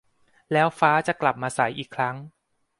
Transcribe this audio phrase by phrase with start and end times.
[0.51, 2.15] แล้วฟ้าจะกลับมาใสอีกครั้ง